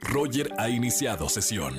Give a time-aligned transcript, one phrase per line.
[0.00, 1.76] Roger ha iniciado sesión.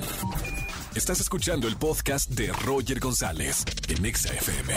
[0.94, 4.74] Estás escuchando el podcast de Roger González en Exa FM.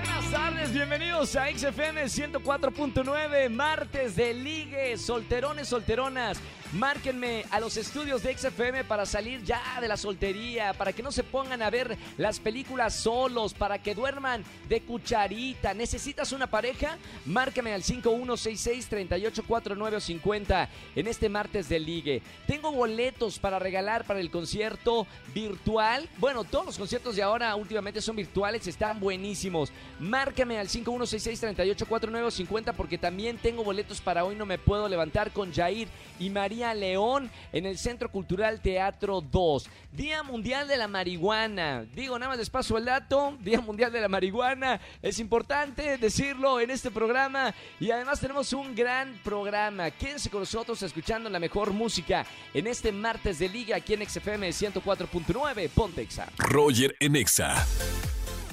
[0.00, 6.38] Buenas tardes, bienvenidos a XFM 104.9, martes de ligue, solterones, solteronas.
[6.72, 11.12] Márquenme a los estudios de XFM para salir ya de la soltería, para que no
[11.12, 15.74] se pongan a ver las películas solos, para que duerman de cucharita.
[15.74, 16.98] ¿Necesitas una pareja?
[17.24, 22.20] Márcame al 5166-384950 en este martes de ligue.
[22.48, 26.08] Tengo boletos para regalar para el concierto virtual.
[26.18, 29.70] Bueno, todos los conciertos de ahora últimamente son virtuales, están buenísimos.
[30.00, 35.86] Márcame al 5166-384950 porque también tengo boletos para hoy no me puedo levantar con Jair
[36.18, 39.68] y María León en el Centro Cultural Teatro 2.
[39.92, 41.84] Día Mundial de la Marihuana.
[41.94, 43.36] Digo, nada más les paso el dato.
[43.40, 44.80] Día Mundial de la Marihuana.
[45.02, 47.54] Es importante decirlo en este programa.
[47.80, 49.90] Y además tenemos un gran programa.
[49.90, 54.48] Quédense con nosotros escuchando la mejor música en este martes de liga aquí en XFM
[54.48, 56.28] 104.9 Pontexa.
[56.38, 57.66] Roger en Exa.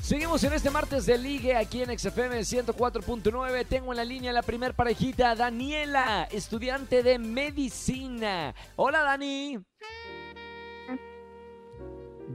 [0.04, 3.66] Seguimos en este martes de ligue aquí en XFM 104.9.
[3.66, 8.54] Tengo en la línea la primer parejita, Daniela, estudiante de medicina.
[8.76, 9.60] Hola, Dani.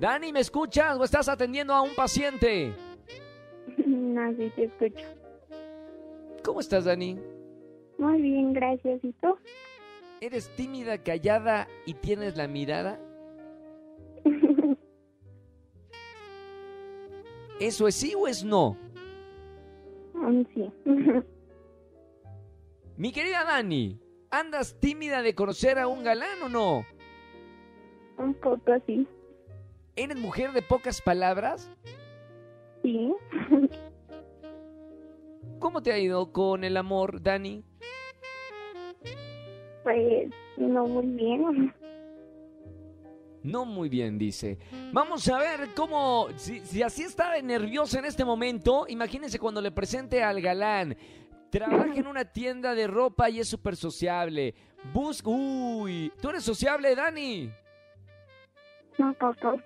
[0.01, 2.73] Dani, ¿me escuchas o estás atendiendo a un paciente?
[3.87, 5.05] No, sí te escucho.
[6.43, 7.21] ¿Cómo estás, Dani?
[7.99, 9.05] Muy bien, gracias.
[9.05, 9.37] ¿Y tú?
[10.23, 12.99] ¿Eres tímida, callada y tienes la mirada?
[17.61, 18.77] ¿Eso es sí o es no?
[20.55, 20.71] Sí.
[22.97, 26.85] Mi querida Dani, ¿andas tímida de conocer a un galán o no?
[28.19, 29.07] Un poco así.
[29.97, 31.71] ¿Eres mujer de pocas palabras?
[32.83, 33.13] Sí.
[35.59, 37.65] ¿Cómo te ha ido con el amor, Dani?
[39.83, 41.75] Pues no muy bien.
[43.49, 44.59] No muy bien, dice.
[44.93, 49.63] Vamos a ver cómo, si, si así está de nerviosa en este momento, imagínense cuando
[49.63, 50.95] le presente al galán.
[51.51, 54.55] Trabaja en una tienda de ropa y es súper sociable.
[54.93, 55.31] Busca...
[55.31, 57.51] Uy, ¿tú eres sociable, Dani?
[58.99, 59.63] Un poco.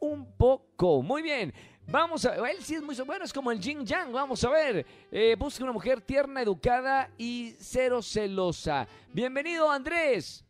[0.00, 1.02] Un poco.
[1.02, 1.54] Muy bien.
[1.86, 2.34] Vamos a...
[2.50, 2.96] Él sí es muy...
[3.06, 4.12] Bueno, es como el yin yang.
[4.12, 4.84] Vamos a ver.
[5.12, 8.88] Eh, busca una mujer tierna, educada y cero celosa.
[9.12, 10.44] Bienvenido, Andrés.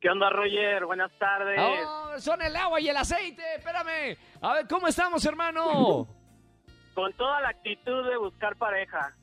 [0.00, 0.86] ¿Qué onda, Roger?
[0.86, 1.60] Buenas tardes.
[1.60, 3.42] Oh, son el agua y el aceite.
[3.56, 4.16] Espérame.
[4.40, 6.08] A ver, ¿cómo estamos, hermano?
[6.94, 9.14] Con toda la actitud de buscar pareja.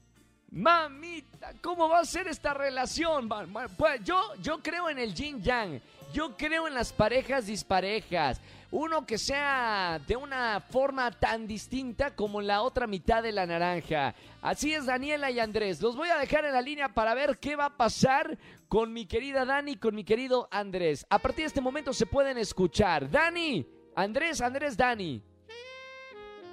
[0.51, 3.27] Mamita, ¿cómo va a ser esta relación?
[3.75, 5.81] Pues yo, yo creo en el yin yang.
[6.13, 8.41] Yo creo en las parejas disparejas.
[8.71, 14.13] Uno que sea de una forma tan distinta como la otra mitad de la naranja.
[14.41, 15.81] Así es, Daniela y Andrés.
[15.81, 19.05] Los voy a dejar en la línea para ver qué va a pasar con mi
[19.05, 21.05] querida Dani y con mi querido Andrés.
[21.09, 23.09] A partir de este momento se pueden escuchar.
[23.09, 23.65] Dani,
[23.95, 25.21] Andrés, Andrés, Dani.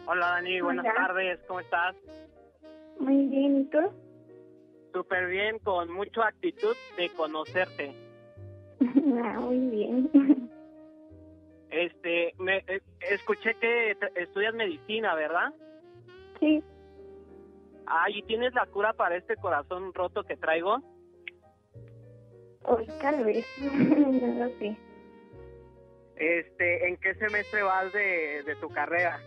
[0.06, 0.60] Hola, Dani.
[0.60, 0.94] Buenas Hola.
[0.94, 1.41] tardes.
[1.48, 1.97] ¿Cómo estás?
[3.00, 3.78] Muy bien, ¿y tú?
[4.93, 8.03] Súper bien, con mucha actitud de conocerte.
[9.24, 10.10] Ah, muy bien.
[11.70, 12.80] Este, me eh,
[13.10, 15.52] escuché que estudias medicina, ¿verdad?
[16.40, 16.62] Sí.
[17.86, 20.78] Ah, ¿y tienes la cura para este corazón roto que traigo?
[22.64, 23.46] Hoy tal vez.
[23.60, 24.76] No lo sé.
[26.16, 29.18] Este, ¿en qué semestre vas de, de tu carrera?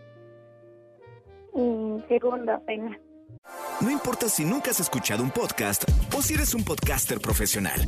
[1.54, 2.98] En segundo apenas.
[3.80, 5.84] No importa si nunca has escuchado un podcast
[6.16, 7.80] o si eres un podcaster profesional.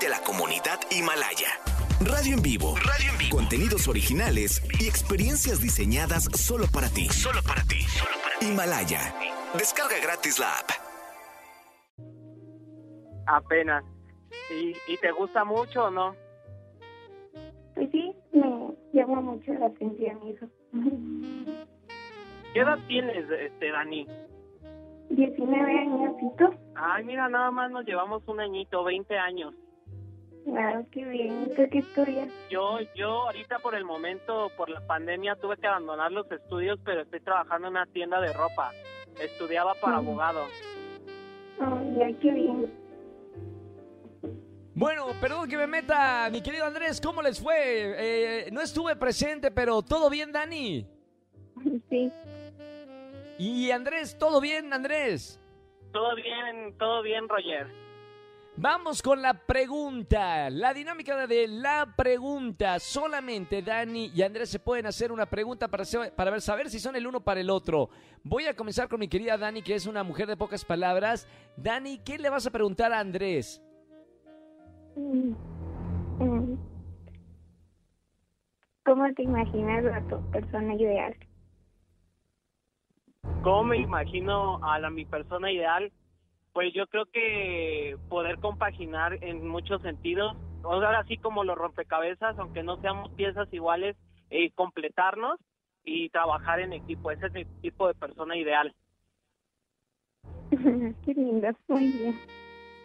[0.00, 1.48] Únete a la comunidad Himalaya.
[2.00, 2.74] Radio en vivo.
[2.76, 3.36] Radio en vivo.
[3.36, 7.08] Contenidos originales y experiencias diseñadas solo para ti.
[7.10, 7.84] Solo para ti.
[8.40, 9.00] Himalaya.
[9.52, 10.70] Descarga gratis la app.
[13.26, 13.84] Apenas.
[14.50, 16.14] ¿Y, y te gusta mucho o no?
[17.74, 20.46] Pues sí, me llama mucho la atención eso.
[22.54, 24.06] ¿Qué edad tienes, este, Dani?
[25.10, 26.16] 19 años.
[26.74, 29.54] Ay, mira, nada más nos llevamos un añito, 20 años.
[30.44, 31.52] Claro, qué bien.
[31.54, 32.28] ¿Tú qué estudias?
[32.50, 37.02] Yo, yo ahorita por el momento, por la pandemia, tuve que abandonar los estudios, pero
[37.02, 38.72] estoy trabajando en una tienda de ropa.
[39.20, 40.08] Estudiaba para Mm.
[40.08, 40.46] abogado.
[41.98, 42.72] Ya, qué bien.
[44.74, 47.54] Bueno, perdón que me meta, mi querido Andrés, ¿cómo les fue?
[47.98, 50.86] Eh, no estuve presente, pero ¿todo bien, Dani?
[51.90, 52.10] Sí.
[53.38, 55.38] Y Andrés, ¿todo bien, Andrés?
[55.92, 57.66] Todo bien, todo bien, Roger.
[58.62, 60.50] Vamos con la pregunta.
[60.50, 62.78] La dinámica de la pregunta.
[62.78, 65.84] Solamente Dani y Andrés se pueden hacer una pregunta para,
[66.14, 67.88] para ver, saber si son el uno para el otro.
[68.22, 71.26] Voy a comenzar con mi querida Dani, que es una mujer de pocas palabras.
[71.56, 73.62] Dani, ¿qué le vas a preguntar a Andrés?
[74.94, 75.32] Mm,
[76.18, 76.58] mm.
[78.84, 81.16] ¿Cómo te imaginas a tu persona ideal?
[83.42, 85.90] ¿Cómo me imagino a la mi persona ideal?
[86.52, 92.38] Pues yo creo que poder compaginar en muchos sentidos, o sea, así como los rompecabezas,
[92.38, 93.96] aunque no seamos piezas iguales,
[94.30, 95.38] eh, completarnos
[95.84, 97.10] y trabajar en equipo.
[97.10, 98.74] Ese es mi tipo de persona ideal.
[101.04, 102.20] Qué lindo, muy bien.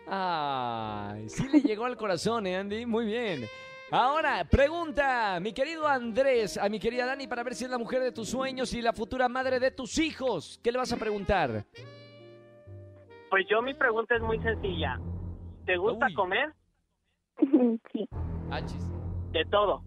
[0.07, 2.85] Ay, sí le llegó al corazón, ¿eh, Andy?
[2.85, 3.45] Muy bien.
[3.91, 8.01] Ahora, pregunta, mi querido Andrés, a mi querida Dani, para ver si es la mujer
[8.01, 10.59] de tus sueños y la futura madre de tus hijos.
[10.63, 11.65] ¿Qué le vas a preguntar?
[13.36, 14.98] Pues yo mi pregunta es muy sencilla.
[15.66, 16.14] ¿Te gusta Uy.
[16.14, 16.54] comer?
[17.92, 18.08] Sí,
[18.50, 18.90] Achis.
[19.34, 19.84] De todo.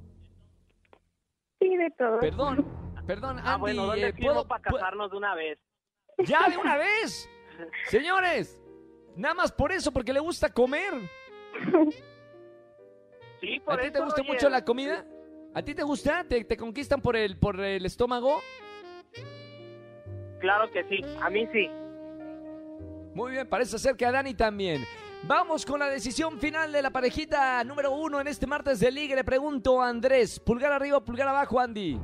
[1.58, 2.20] sí, de todo.
[2.20, 2.66] Perdón,
[3.06, 3.48] perdón, Andy.
[3.50, 5.58] Ah, bueno, ¿dónde eh, firmo ¿puedo- para casarnos de una vez?
[6.26, 7.26] ¡Ya, de una vez!
[7.86, 8.60] Señores,
[9.16, 10.92] nada más por eso, porque le gusta comer.
[13.40, 14.30] Sí, por ¿A ti te gusta oye.
[14.30, 15.06] mucho la comida?
[15.54, 16.22] ¿A ti te gusta?
[16.24, 18.40] ¿Te, te conquistan por el, por el estómago?
[20.38, 21.70] Claro que sí, a mí sí.
[23.18, 24.84] Muy bien, parece ser que a Dani también.
[25.24, 29.16] Vamos con la decisión final de la parejita número uno en este martes de Liga.
[29.16, 32.00] Le pregunto a Andrés, pulgar arriba o pulgar abajo, Andy.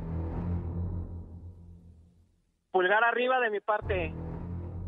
[2.72, 4.12] Pulgar arriba de mi parte.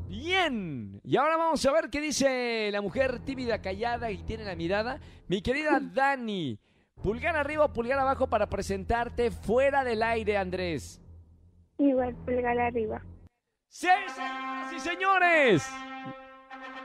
[0.08, 1.00] Bien.
[1.04, 4.98] Y ahora vamos a ver qué dice la mujer tímida, callada y tiene la mirada.
[5.28, 6.58] Mi querida Dani,
[7.04, 11.00] pulgar arriba o pulgar abajo para presentarte fuera del aire, Andrés.
[11.78, 13.00] Igual pulgar arriba.
[13.68, 15.95] ¡Sí, señoras y señores!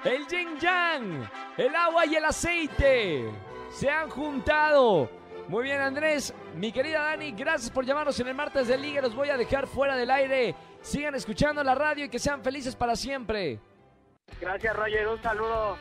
[0.03, 3.29] El yin yang, el agua y el aceite
[3.71, 5.07] se han juntado.
[5.47, 6.33] Muy bien, Andrés.
[6.55, 8.99] Mi querida Dani, gracias por llamarnos en el martes de Liga.
[9.01, 10.55] Los voy a dejar fuera del aire.
[10.81, 13.59] Sigan escuchando la radio y que sean felices para siempre.
[14.39, 15.07] Gracias, Roger.
[15.07, 15.77] Un saludo.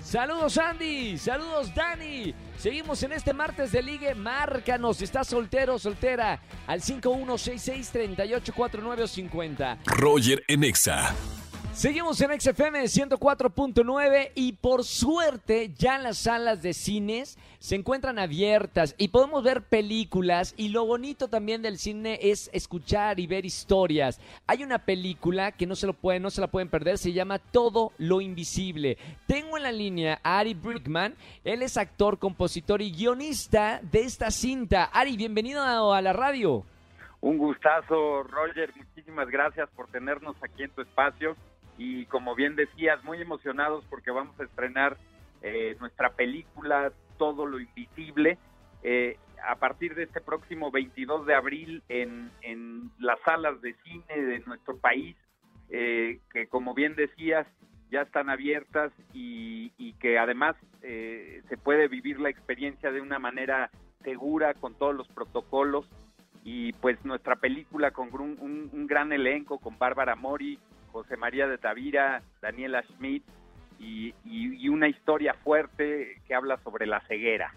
[0.00, 2.34] Saludos Andy, saludos Dani.
[2.58, 4.14] Seguimos en este martes de ligue.
[4.14, 9.78] Márcanos si estás soltero o soltera al 5166-384950.
[9.86, 11.14] Roger en Exa.
[11.74, 18.94] Seguimos en XFM 104.9 y por suerte ya las salas de cines se encuentran abiertas
[18.96, 24.20] y podemos ver películas y lo bonito también del cine es escuchar y ver historias.
[24.46, 27.40] Hay una película que no se lo pueden, no se la pueden perder, se llama
[27.40, 28.96] Todo lo invisible.
[29.26, 34.30] Tengo en la línea a Ari Brickman, él es actor, compositor y guionista de esta
[34.30, 34.84] cinta.
[34.84, 36.64] Ari, bienvenido a, a la radio.
[37.20, 38.72] Un gustazo, Roger.
[38.76, 41.34] Muchísimas gracias por tenernos aquí en tu espacio.
[41.78, 44.96] Y como bien decías, muy emocionados porque vamos a estrenar
[45.42, 48.38] eh, nuestra película Todo lo Invisible
[48.82, 49.16] eh,
[49.46, 54.38] a partir de este próximo 22 de abril en, en las salas de cine de
[54.46, 55.16] nuestro país,
[55.70, 57.46] eh, que como bien decías,
[57.90, 63.18] ya están abiertas y, y que además eh, se puede vivir la experiencia de una
[63.18, 63.70] manera
[64.02, 65.86] segura con todos los protocolos.
[66.42, 70.58] Y pues nuestra película con un, un- gran elenco con Bárbara Mori,
[70.94, 73.24] José María de Tavira, Daniela Schmidt
[73.80, 74.14] y,
[74.68, 77.52] una historia fuerte que habla sobre la ceguera.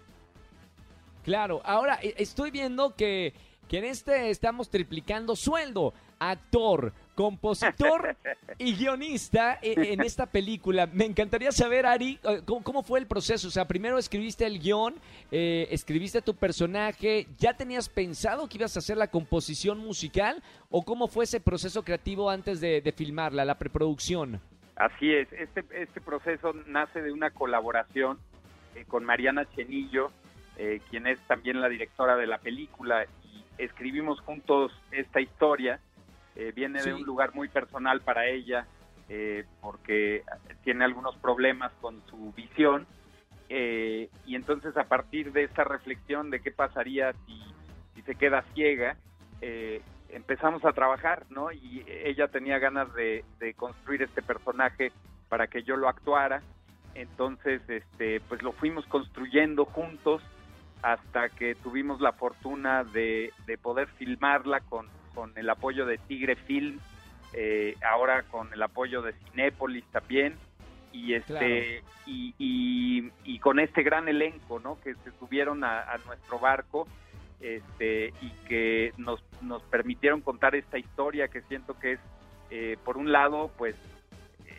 [1.22, 3.32] Claro, ahora eh, estoy viendo que
[3.70, 5.94] en este estamos triplicando sueldo.
[6.18, 8.16] Actor, compositor
[8.58, 10.86] y guionista eh, en esta película.
[10.86, 13.48] Me encantaría saber, Ari, eh, ¿cómo, cómo fue el proceso?
[13.48, 14.94] O sea, primero escribiste el guion,
[15.30, 20.42] eh, escribiste tu personaje, ¿ya tenías pensado que ibas a hacer la composición musical?
[20.70, 24.40] ¿O cómo fue ese proceso creativo antes de, de filmarla, la preproducción?
[24.78, 28.16] Así es, este, este proceso nace de una colaboración
[28.76, 30.12] eh, con Mariana Chenillo,
[30.56, 35.80] eh, quien es también la directora de la película, y escribimos juntos esta historia.
[36.38, 36.88] Eh, viene Sí.
[36.88, 38.64] de un lugar muy personal para ella,
[39.08, 40.22] eh, porque
[40.62, 42.86] tiene algunos problemas con su visión.
[43.50, 47.42] eh, y entonces a partir de esta reflexión de qué pasaría si,
[47.94, 48.94] si se queda ciega,
[50.10, 51.50] empezamos a trabajar, ¿no?
[51.50, 54.92] Y ella tenía ganas de, de construir este personaje
[55.30, 56.42] para que yo lo actuara.
[56.94, 60.22] Entonces, este, pues lo fuimos construyendo juntos
[60.82, 64.86] hasta que tuvimos la fortuna de, de poder filmarla con,
[65.18, 66.78] con el apoyo de Tigre Film,
[67.32, 70.36] eh, ahora con el apoyo de Cinépolis también,
[70.92, 74.80] y este y, y, y con este gran elenco, ¿no?
[74.80, 76.86] Que se subieron a, a nuestro barco
[77.40, 82.00] este y que nos, nos permitieron contar esta historia que siento que es,
[82.50, 83.74] eh, por un lado, pues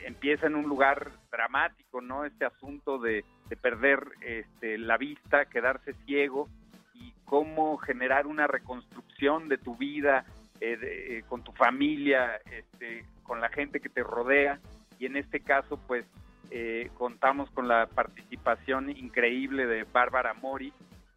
[0.04, 2.26] empieza en un lugar dramático, ¿no?
[2.26, 6.50] Este asunto de, de perder este, la vista, quedarse ciego
[6.94, 10.26] y cómo generar una reconstrucción de tu vida
[10.62, 14.60] eh, de- eh, con tu familia, este, con la gente que te rodea.
[15.00, 16.06] Y en este caso pues
[16.52, 20.74] eh, contamos con la participación increíble de Bárbara Mori,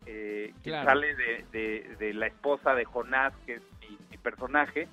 [0.06, 0.88] eh, que Claro.
[0.90, 4.88] sale de, de- de la esposa de Jonás, que es mi, mi personaje,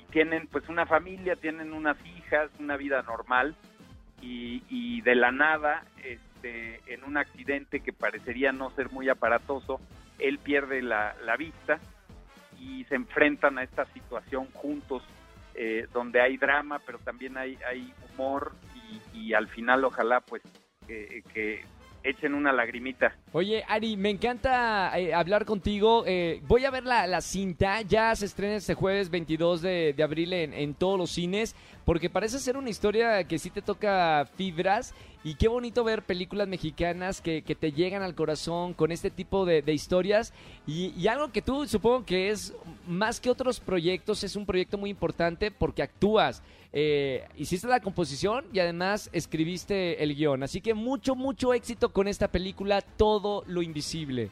[0.00, 3.54] y tienen pues una familia, tienen unas hijas, una vida normal,
[4.20, 9.80] y, y de la nada, este, en un accidente que parecería no ser muy aparatoso,
[10.18, 11.78] él pierde la, la vista
[12.64, 15.02] y se enfrentan a esta situación juntos,
[15.54, 17.56] eh, donde hay drama, pero también hay,
[18.12, 18.52] humor
[19.12, 20.42] y, al final ojalá pues
[20.86, 21.62] que- que
[22.04, 23.14] echen una lagrimita.
[23.32, 26.04] Oye, Ari, me encanta eh, hablar contigo.
[26.06, 27.80] Eh, voy a ver la, la cinta.
[27.80, 31.56] Ya se estrena este jueves 22 de, de abril en, en todos los cines.
[31.86, 34.94] Porque parece ser una historia que sí te toca fibras.
[35.26, 39.46] Y qué bonito ver películas mexicanas que, que te llegan al corazón con este tipo
[39.46, 40.34] de, de historias.
[40.66, 42.54] Y, y algo que tú supongo que es
[42.86, 46.42] más que otros proyectos, es un proyecto muy importante porque actúas.
[46.74, 50.42] Eh, hiciste la composición y además escribiste el guion.
[50.42, 54.28] Así que mucho, mucho éxito con esta película, Todo lo Invisible.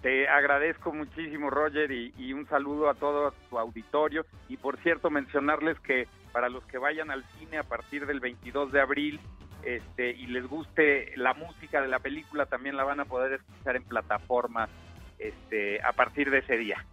[0.00, 4.24] Te agradezco muchísimo, Roger, y, y un saludo a todo tu auditorio.
[4.48, 8.72] Y por cierto, mencionarles que para los que vayan al cine a partir del 22
[8.72, 9.20] de abril
[9.66, 13.74] este, y les guste la música de la película, también la van a poder escuchar
[13.74, 14.70] en plataformas
[15.18, 16.84] este, a partir de ese día.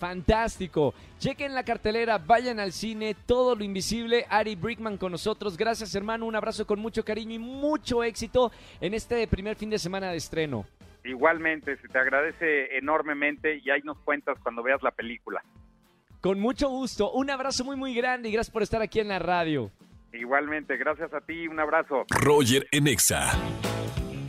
[0.00, 0.94] Fantástico.
[1.18, 4.26] Chequen la cartelera, vayan al cine, todo lo invisible.
[4.30, 5.56] Ari Brickman con nosotros.
[5.56, 6.26] Gracias, hermano.
[6.26, 8.50] Un abrazo con mucho cariño y mucho éxito
[8.80, 10.64] en este primer fin de semana de estreno.
[11.04, 15.42] Igualmente, se te agradece enormemente y ahí nos cuentas cuando veas la película.
[16.20, 17.12] Con mucho gusto.
[17.12, 19.70] Un abrazo muy, muy grande y gracias por estar aquí en la radio.
[20.12, 22.04] Igualmente, gracias a ti, un abrazo.
[22.10, 23.30] Roger en Exa.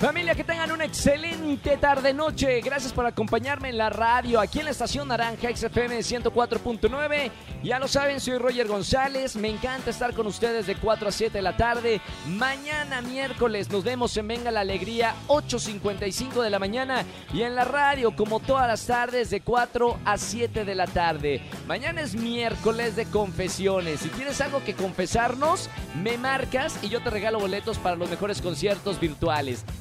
[0.01, 2.59] Familia, que tengan una excelente tarde-noche.
[2.61, 7.31] Gracias por acompañarme en la radio, aquí en la estación Naranja XFM 104.9.
[7.61, 9.35] Ya lo saben, soy Roger González.
[9.35, 12.01] Me encanta estar con ustedes de 4 a 7 de la tarde.
[12.25, 17.05] Mañana miércoles nos vemos en Venga la Alegría, 8.55 de la mañana.
[17.31, 21.43] Y en la radio, como todas las tardes, de 4 a 7 de la tarde.
[21.67, 23.99] Mañana es miércoles de confesiones.
[23.99, 25.69] Si tienes algo que confesarnos,
[26.01, 29.63] me marcas y yo te regalo boletos para los mejores conciertos virtuales.